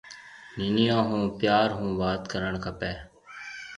ننَيون 0.57 1.03
هون 1.09 1.21
پيار 1.39 1.67
هون 1.77 1.89
وات 2.01 2.21
ڪرڻ 2.31 2.53
کپيَ۔ 2.65 2.93